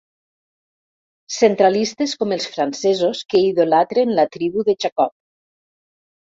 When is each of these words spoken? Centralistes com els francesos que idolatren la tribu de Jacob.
Centralistes 1.35 2.15
com 2.23 2.33
els 2.37 2.47
francesos 2.55 3.21
que 3.35 3.43
idolatren 3.51 4.15
la 4.21 4.27
tribu 4.39 4.67
de 4.71 4.77
Jacob. 4.87 5.15